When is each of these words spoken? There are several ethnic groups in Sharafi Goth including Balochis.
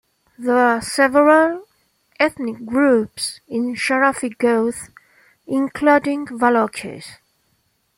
There 0.39 0.57
are 0.57 0.81
several 0.81 1.65
ethnic 2.19 2.65
groups 2.65 3.39
in 3.47 3.75
Sharafi 3.75 4.35
Goth 4.35 4.89
including 5.45 6.25
Balochis. 6.25 7.19